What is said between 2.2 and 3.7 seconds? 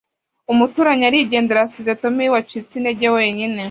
wacitse intege wenyine